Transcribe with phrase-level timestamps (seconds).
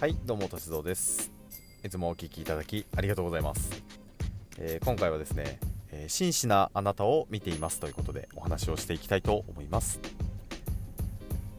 [0.00, 1.30] はいどうも達蔵です。
[1.84, 3.82] いつもお聞きいただきありがとうございます、
[4.56, 5.60] えー今回はですね、
[5.92, 10.00] えー真摯なあなたを見ていますということでお話をしていきたいと思います。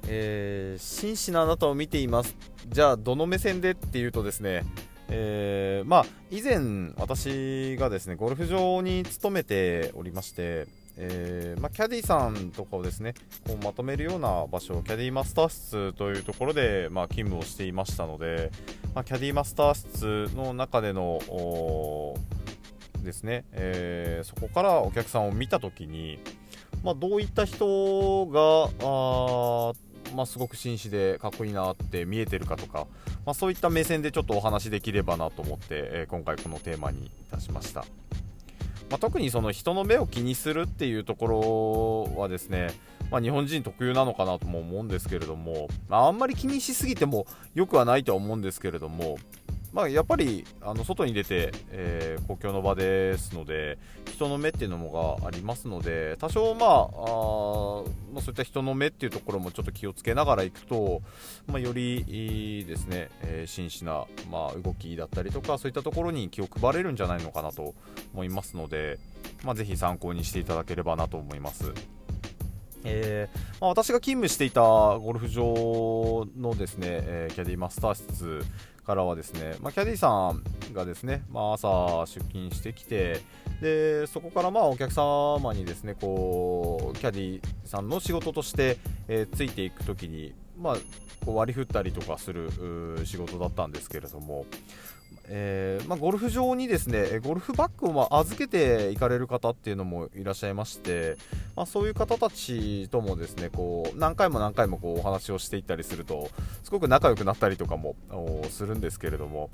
[0.08, 2.36] えー真摯なあなたを見ています。
[2.68, 4.64] じゃあどの目線でっていうとですね
[5.10, 10.66] えーまあ以前私がですねゴルフ場に勤めておりまして
[11.04, 13.16] えーまあ、キャディさんとかをですね
[13.48, 18.52] こうまとめるような場所キャディマスター室というところで、まあ、勤務をしていましたので、
[18.94, 21.20] まあ、キャディマスター室の中での
[23.04, 26.20] ですね、えーそこからお客さんを見たときに、
[26.84, 28.70] ま、どういった人が
[30.16, 32.86] まあ、すごく紳士でかっこいいなって見えてるかとか、
[33.26, 37.86] まあ、そういった目線でちょっとお話できればなと思って、えー今回このテーマにいたしました。
[38.92, 42.72] まあ、特にその人の目を気にするっていうところはですね、
[43.10, 47.26] まあ、日本人特有なのかなとも思うんですけれども、まあ、あんまり気にしすぎても
[47.56, 49.18] 良くはないとは思うんですけれども、
[49.74, 61.02] まあ、やっぱりあの外に出て、えー公共の場ですので人の目っていうのもがありますので多少、まああ、そういった人の目っていうところもちょっと気をつけながら行くと、
[61.48, 67.74] まあ、よりいいですね、えー真摯な、まあ、動きだったりとかそういったところに気を配れるんじゃないのかなと
[68.14, 69.00] 思いますので、
[69.44, 71.74] まあ、ぜひ参考にしていただければなと思います。
[72.84, 78.44] えーまあ、私が勤務していたゴルフ場のですね、えーキャディマスター室
[78.86, 83.22] からはですね、まあ、キャディーさんがですね、まあ、朝出勤してきて
[83.62, 90.76] でそこからまあお客様にですねこうキャディーさんの仕事として、えーついていく時に、まあ、
[91.26, 92.50] こう割り振ったりとかする
[93.06, 94.46] 仕事だったんですけれども、
[95.28, 101.18] えーまあ、ゴルフ場にですねゴルフバッグをま預けて行かれる方っていうのもいらっしゃいまして、
[101.56, 106.30] まあ、そういう方たちともですねこう何回も何回もこうお話をしていったりすると
[106.64, 107.96] すごく仲良くなったりとかも
[108.50, 109.50] するんですけれども、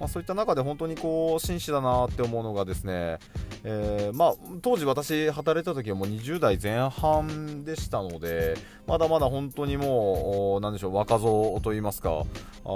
[0.00, 3.18] まあ、そういった中で本当にこう紳士だなって思うのがですね、
[3.64, 8.56] えーまあ、当時私働いた時はもう20代前半でしたので
[8.86, 12.24] まだまだ本当にもうおなんでしょう若造といいますか
[12.64, 12.68] あ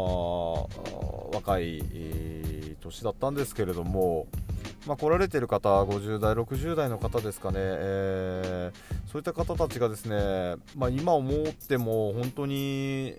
[1.34, 2.46] 若い、えー
[2.87, 4.27] 年だったんですけれども、
[4.87, 13.15] まあ、来られてる方50代60代の方ですかね、えーそういった方たちがですね、まあ、今思っても本当に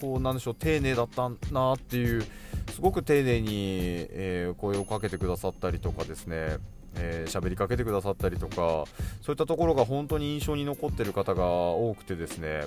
[0.00, 2.22] こうなんでしょう丁寧だったなっていう
[2.70, 6.58] すごく丁寧に、え声をかけてくださったりとかですね
[6.94, 8.84] えー喋りかけてくださったりとか
[9.22, 12.66] そういったところが本当に印象に残っている方が多くてですね、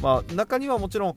[0.00, 1.16] まあ、中にはもちろん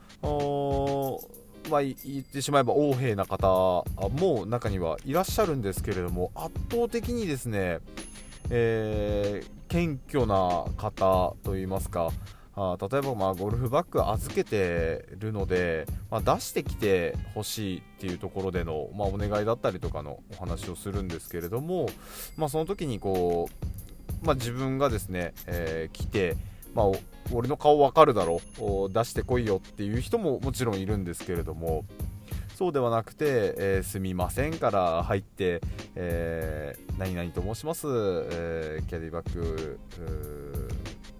[1.69, 7.79] まあ、言ってしまえば横柄な方も中にはいらっしゃるんですけれども圧倒的にですね、
[8.49, 12.11] えー謙虚な方といいますか
[12.55, 21.87] あ例えばまあゴルフバッグ預けてるので、まあ、出してきてほしいっていうところでの、まあ、お願いだったりとかのお話をするんですけれども、
[22.35, 23.47] まあ、その時にこ
[24.23, 26.35] う、まあ、自分がですね、えー来て、
[26.73, 26.85] まあ、
[27.31, 31.85] 俺の顔わかるだろお出してこいよっていう人ももちろんいるんですけれども。
[32.55, 35.61] そうではなくて、えーすみませんから入って、
[35.95, 39.79] えー何々と申します、えーキャディバッグ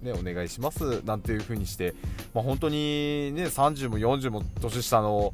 [0.02, 1.02] ね、お願いします。
[1.06, 1.94] なんていう風にして、
[2.34, 5.34] まあ、本当に、ね、30も40も年下の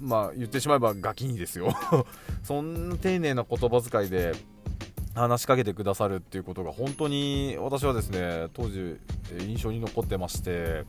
[0.00, 1.74] まあ、言ってしまえばガキにですよ。
[2.44, 4.32] そんな丁寧な言葉遣いで
[5.14, 8.98] 話しかけてくださるっていうことが本当に私はですね当時
[9.40, 10.84] 印象に残ってまして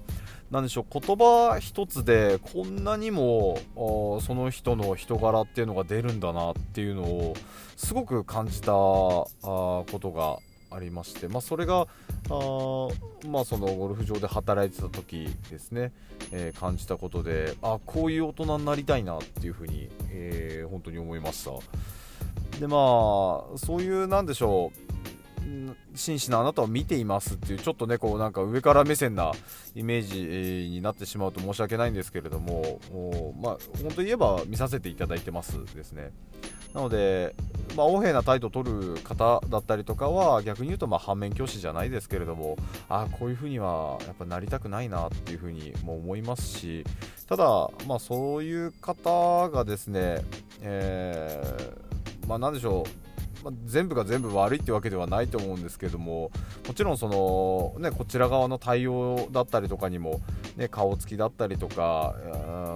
[0.52, 3.58] なんでしょう言葉一つでこんなにも
[4.22, 7.36] その人の人柄っていうのが出るんだなっていうのを
[7.78, 10.38] すごく感じたことが
[10.76, 11.88] ありまして、まあ、それがあ、
[13.28, 15.92] まあ、そのゴルフ場で働いてた時ですね、
[16.32, 21.52] えー感じたことであこういう大人になりたいなっていうふうに、えー本当に思いました。
[22.62, 24.92] でまあそういうなんでしょう
[25.96, 29.32] 真摯なあなたを見ていますっていうちょっとねこうなんか上から目線な
[29.74, 32.80] イメージになってしまうと申し訳ないんですけれども
[33.42, 36.12] まあ本当言えば見させていただいてますですね。
[36.76, 37.36] なので、
[37.76, 42.56] まあ、横柄な態度を取る方だったりとかは逆に言うとまあ反面教師じゃないですけれども
[42.88, 46.86] あこういうふうにはやっぱなりたくないなっていうふうにも思いますし
[47.28, 50.24] ただ、まあ、そういう方がですね、
[50.62, 51.91] えー
[52.32, 52.86] まあ、なんでしょ
[53.42, 56.32] う、まあ、全部が全部悪いってわけではないと思うんですけども
[56.66, 60.22] もちろんその、ね、こちら側の対応だったりとかにも、
[60.56, 62.16] ね、顔つきだったりとか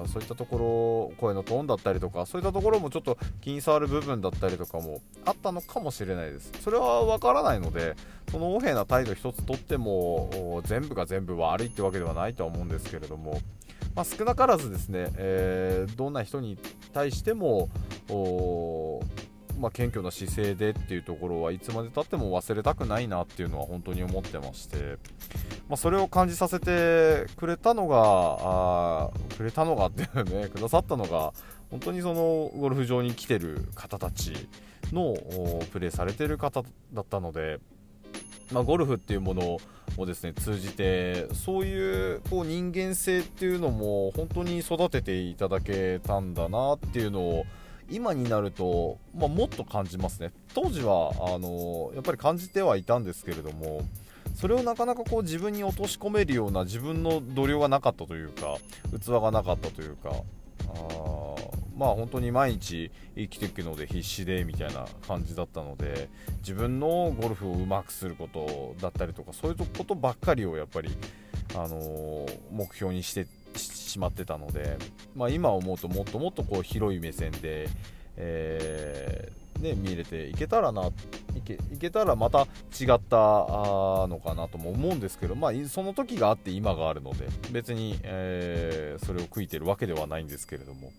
[0.07, 6.51] そういったところ声のトーンだったりとかそういったところもちょっと気に障る部分だったりとかもあったのかもしれないです。
[6.59, 7.95] それは分からないので
[8.29, 13.39] その横柄な態度一つとっても全部が全部悪いってわけではないとは思うんですけれども
[13.95, 16.57] まあ、少なからずですね、えー、どんな人に
[16.93, 17.69] 対しても
[19.59, 24.97] まあ、謙虚な姿勢でっていうところはいつまでたっても忘れたくないなっていうのは本当に思ってまして、
[25.69, 31.33] まあ、それを感じさせてくれたのがあくれたのがっていうねくださったのが
[31.71, 34.33] 本当にそのゴルフ場に来てる方たち
[34.91, 35.15] の
[35.71, 36.63] プレーされてる方
[36.93, 37.59] だったので、
[38.51, 39.57] まあ、ゴルフっていうもの
[39.97, 47.45] をですね通じてそういうこう人間性っていうのも本当に育てていただけたんだなっていうのを
[47.89, 50.31] 今になると、まあ、もっと感じますね。
[50.53, 53.81] 当時はあのやっぱり感じてはいたんですけれども
[54.35, 58.57] それをなかなかこう自分に落とし込めるような自分の度量がなかったというか
[58.99, 60.11] 器がなかったというか
[60.67, 61.35] あ
[61.77, 66.09] まあ本当に毎日生きていくので必死でみたいな感じだったので
[66.39, 70.89] 自分のゴルフをうまくすることだったりとかそういうことばっかりをやっぱり、
[71.53, 73.27] あのー、目標にして
[73.95, 74.77] しまってたので、
[75.15, 77.69] まあ、今思うともっともっとこう広い目線で、
[78.17, 80.91] えー、ね、見れていけたらな
[81.37, 90.91] いけいけたらまた違ったのかなとも思うんですけど、まあ、その時があって今があるので別に、えー、それを悔いてるわけではないんですけれども。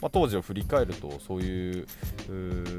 [0.00, 1.86] まあ、当時を振り返るとそういう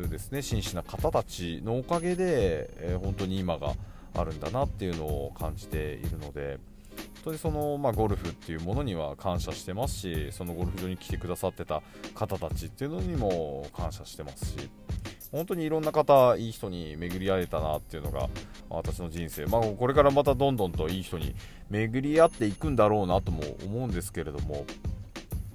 [0.08, 3.74] ですね真摯な方たちのおかげで、えー、本当に今が
[4.16, 6.60] あるんだなっていうのを感じているので、
[7.24, 11.82] 当にその、まあ、ゴルフっていうものには感謝してますしそのゴルフ場に来てくださってた
[12.16, 14.70] 方たちっていうのにも感謝してますし
[15.32, 18.30] 本当にいろんな方いい人に巡り合えたなっていうのが
[18.70, 21.36] 私の人生、まあ、これからまたどんどんといい人に
[21.70, 24.66] 巡り合っていくんだろうなとも思うんですけれども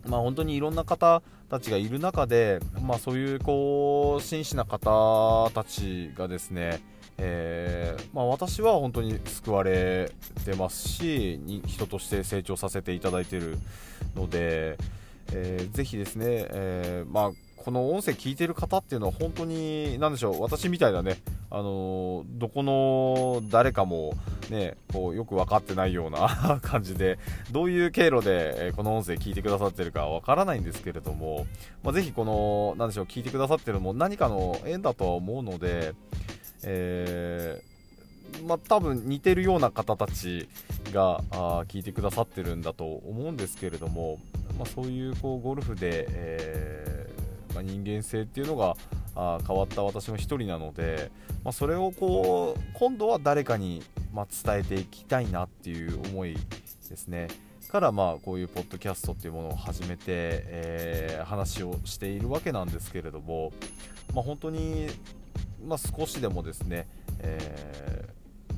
[0.06, 6.81] まあ、本当にいろんな方たちがいる中で、まあ、そういうこう真摯な方たちがですね
[7.17, 10.11] えー、まあ、私は本当に救われ
[10.45, 13.56] てますし人として成長させていただいている
[14.17, 14.77] ので、
[15.33, 17.31] えー、ぜひですね、えー、まあ、
[17.64, 21.16] この音声聞いてる方っていうのは本当に何でしょう私みたいなね、
[21.50, 24.12] あのどこの誰かも、
[24.50, 27.19] ね、こうよく分かってないような 感じで
[27.52, 31.46] どういう経路でこの音声聞いてくださってるか分からないんですけれども、
[31.82, 35.94] まあ、ぜひこの何でしょう聞いてくださってるのも何かの縁だとは思うので、
[36.64, 40.50] えー、まあ、多分似てるような方たち
[40.93, 44.19] があ聞いてくださってるんだと思うんですけれども、
[44.58, 47.04] まあ、そういうこうゴルフで、え、
[47.55, 48.77] まあ、人間性っていうのが
[49.15, 51.11] あ変わった私も1人なので、
[51.45, 56.35] まあそれをこう今度は誰かに、ま伝えていきたいなっていう思い
[56.89, 57.29] ですね。
[57.69, 63.53] からまあこういうポッドキャストっていうものを始めて、えー、話をしているわけなんですけれども、
[64.15, 64.89] まあ、本当に
[65.67, 66.87] まあ、少しでもですね、
[67.21, 68.09] え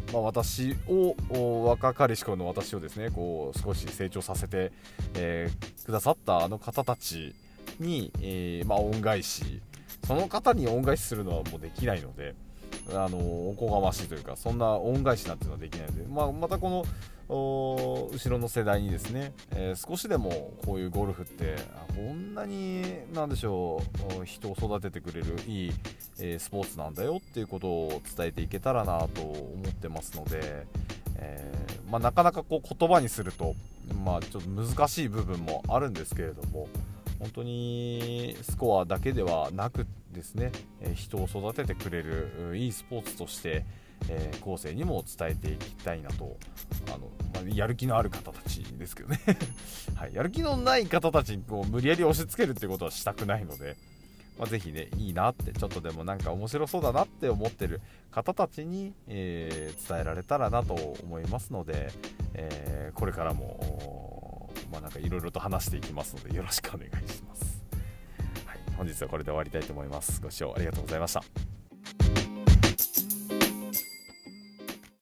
[0.06, 4.72] ー、まあ、私を若かりし頃の私をですねこう少し成長させて、
[5.14, 7.34] えー、くださったあの方たち
[7.78, 9.60] に、えー、まあ、恩返し。
[10.06, 12.34] その方に恩返しするのはもうできないので
[12.94, 16.84] あのおこがましいというかそんな恩返しなんていうのはできないので、まあ、またこの
[17.28, 21.56] 後ろの世代にですね、えー、少しでもこういうゴルフって
[21.96, 23.82] こんなになんでしょ
[24.20, 25.72] う人を育ててくれるいい、
[26.20, 30.66] えー、スポーツなんだよっていうことを伝えていけたらなと思ってますので、
[31.16, 33.56] えー、まあ、なかなかこう言葉にすると、
[34.04, 36.68] まあ、ちょっと難しい部分もあるんですけれども
[37.18, 43.64] 本当にスコアだけではなくですね、え人を育ててくれるいいスポーツとして、
[44.08, 46.36] えー、後世にも伝えていきたいなと
[46.88, 49.20] あの、まあ、やる気のある方たちですけどね。
[49.94, 53.76] はい、やる気のない方たちにこう無理やり押し付けるってことはしたくないので、
[54.38, 57.80] まあ、ぜひねいいなってちょっとでもなんか面白そうだなって思ってる
[58.10, 61.90] 方たちに、えー、伝えられたらなと思いますので、
[62.34, 64.15] えー、これからも
[64.70, 67.62] まあ、なんかいろいろと話していきますのでよろしくお願いします、
[68.44, 70.20] はい、本日はこれで終わりたいと思います。
[70.20, 71.55] ご視聴ありがとうございました。